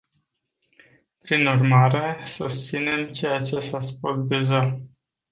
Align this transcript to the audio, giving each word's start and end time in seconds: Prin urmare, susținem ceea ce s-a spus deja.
Prin 1.19 1.47
urmare, 1.47 2.21
susținem 2.25 3.07
ceea 3.11 3.39
ce 3.39 3.59
s-a 3.59 3.79
spus 3.79 4.23
deja. 4.23 4.75